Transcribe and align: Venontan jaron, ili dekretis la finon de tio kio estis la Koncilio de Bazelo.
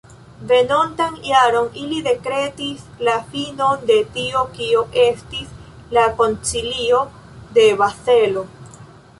Venontan 0.51 1.17
jaron, 1.31 1.67
ili 1.81 1.99
dekretis 2.07 2.87
la 3.09 3.13
finon 3.35 3.85
de 3.91 3.99
tio 4.17 4.41
kio 4.57 4.81
estis 5.05 5.53
la 5.99 6.09
Koncilio 6.23 7.07
de 7.61 7.69
Bazelo. 7.85 8.45